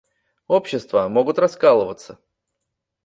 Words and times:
Общества 0.47 1.07
могут 1.09 1.29
раскалываться. 1.37 2.17